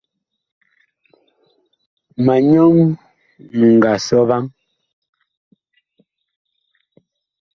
[2.25, 2.73] Ma nyɔŋ
[3.57, 4.43] mi nga sɔ vaŋ.